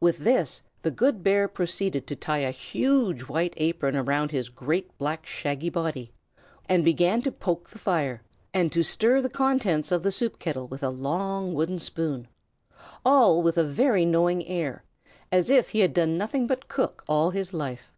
With 0.00 0.18
this, 0.18 0.62
the 0.82 0.90
good 0.90 1.22
bear 1.22 1.46
proceeded 1.46 2.04
to 2.08 2.16
tie 2.16 2.38
a 2.40 2.50
huge 2.50 3.28
white 3.28 3.54
apron 3.56 3.94
round 4.04 4.32
his 4.32 4.48
great 4.48 4.98
black, 4.98 5.24
shaggy 5.24 5.70
body, 5.70 6.10
and 6.68 6.84
began 6.84 7.22
to 7.22 7.30
poke 7.30 7.70
the 7.70 7.78
fire, 7.78 8.20
and 8.52 8.72
to 8.72 8.82
stir 8.82 9.20
the 9.20 9.28
contents 9.28 9.92
of 9.92 10.02
the 10.02 10.10
soup 10.10 10.40
kettle 10.40 10.66
with 10.66 10.82
a 10.82 10.90
long 10.90 11.54
wooden 11.54 11.78
spoon, 11.78 12.26
all 13.04 13.44
with 13.44 13.56
a 13.56 13.62
very 13.62 14.04
knowing 14.04 14.44
air, 14.48 14.82
as 15.30 15.50
if 15.50 15.68
he 15.68 15.78
had 15.78 15.94
done 15.94 16.18
nothing 16.18 16.48
but 16.48 16.66
cook 16.66 17.04
all 17.06 17.30
his 17.30 17.52
life. 17.52 17.92